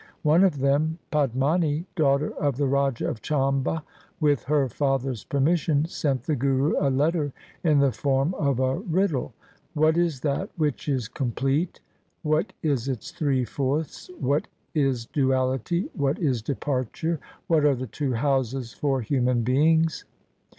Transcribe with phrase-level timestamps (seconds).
[0.23, 3.83] One of them, Padmani, daughter of the Raja of Chamba,
[4.19, 7.31] with her father's permission, sent the Guru a letter
[7.63, 9.31] in the form of a riddle
[9.75, 11.81] —'What is that which is com plete?
[12.23, 14.09] What is its three fourths?
[14.19, 15.91] What is duality?
[15.93, 17.19] What is departure?
[17.45, 20.05] What are the two houses for human beings